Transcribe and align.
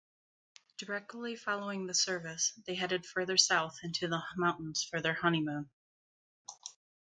Directly 0.79 1.35
following 1.35 1.85
the 1.85 1.93
service 1.93 2.59
they 2.65 2.73
headed 2.73 3.05
further 3.05 3.37
south 3.37 3.77
"into 3.83 4.07
the 4.07 4.23
mountains" 4.35 4.83
for 4.83 4.99
their 4.99 5.13
honeymoon. 5.13 5.69